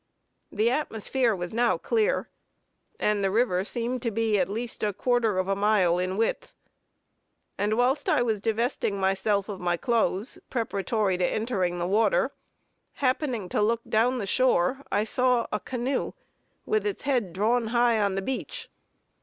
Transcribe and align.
The 0.51 0.71
atmosphere 0.71 1.35
was 1.35 1.53
now 1.53 1.77
clear, 1.77 2.27
and 2.99 3.23
the 3.23 3.29
river 3.29 3.63
seemed 3.63 4.01
to 4.01 4.09
be 4.09 4.39
at 4.39 4.49
least 4.49 4.81
a 4.81 4.93
quarter 4.93 5.37
of 5.37 5.47
a 5.47 5.55
mile 5.55 5.99
in 5.99 6.17
width; 6.17 6.55
and 7.55 7.77
whilst 7.77 8.09
I 8.09 8.23
was 8.23 8.41
divesting 8.41 8.99
myself 8.99 9.47
of 9.47 9.59
my 9.59 9.77
clothes, 9.77 10.39
preparatory 10.49 11.17
to 11.17 11.27
entering 11.27 11.77
the 11.77 11.85
water, 11.85 12.31
happening 12.93 13.47
to 13.49 13.61
look 13.61 13.81
down 13.87 14.17
the 14.17 14.25
shore 14.25 14.81
I 14.91 15.03
saw 15.03 15.45
a 15.51 15.59
canoe, 15.59 16.13
with 16.65 16.83
its 16.83 17.03
head 17.03 17.31
drawn 17.31 17.67
high 17.67 17.99
on 18.01 18.15
the 18.15 18.23
beach. 18.23 18.71